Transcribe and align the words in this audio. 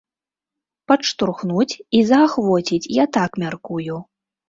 Падштурхнуць 0.91 1.73
і 1.99 2.01
заахвоціць, 2.15 2.83
я 3.03 3.09
так 3.23 3.31
мяркую. 3.49 4.05